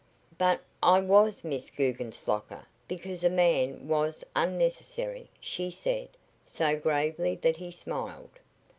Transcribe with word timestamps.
"But 0.39 0.61
I 0.81 0.99
was 0.99 1.43
Miss 1.43 1.69
Guggenslocker 1.69 2.65
because 2.87 3.23
a 3.23 3.29
man 3.29 3.87
was 3.87 4.23
unnecessary," 4.35 5.29
she 5.39 5.69
said, 5.69 6.09
so 6.47 6.75
gravely 6.75 7.35
that 7.43 7.57
he 7.57 7.69
smiled. 7.69 8.39